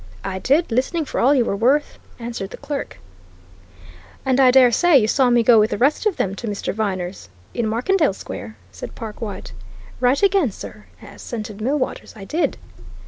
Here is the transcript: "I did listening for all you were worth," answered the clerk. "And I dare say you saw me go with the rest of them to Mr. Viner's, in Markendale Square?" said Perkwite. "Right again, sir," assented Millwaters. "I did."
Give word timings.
"I 0.23 0.39
did 0.39 0.71
listening 0.71 1.05
for 1.05 1.19
all 1.21 1.35
you 1.35 1.45
were 1.45 1.55
worth," 1.55 1.99
answered 2.17 2.49
the 2.49 2.57
clerk. 2.57 2.97
"And 4.25 4.39
I 4.39 4.49
dare 4.49 4.71
say 4.71 4.97
you 4.97 5.07
saw 5.07 5.29
me 5.29 5.43
go 5.43 5.59
with 5.59 5.69
the 5.69 5.77
rest 5.77 6.07
of 6.07 6.17
them 6.17 6.33
to 6.37 6.47
Mr. 6.47 6.73
Viner's, 6.73 7.29
in 7.53 7.67
Markendale 7.67 8.13
Square?" 8.15 8.57
said 8.71 8.95
Perkwite. 8.95 9.51
"Right 9.99 10.23
again, 10.23 10.49
sir," 10.51 10.85
assented 11.03 11.59
Millwaters. 11.61 12.13
"I 12.17 12.25
did." 12.25 12.57